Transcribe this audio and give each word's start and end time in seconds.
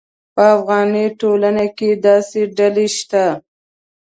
په 0.35 0.43
افغاني 0.55 1.05
ټولنه 1.19 1.65
کې 1.77 1.89
داسې 2.07 2.41
ډلې 2.57 2.87
شته. 2.97 3.25